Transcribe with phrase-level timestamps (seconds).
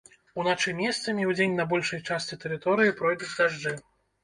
[0.43, 3.79] Уначы месцамі, удзень на большай частцы тэрыторыі пройдуць дажджы.